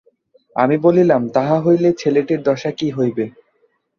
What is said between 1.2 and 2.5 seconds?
তাহা হইলে ছেলেটির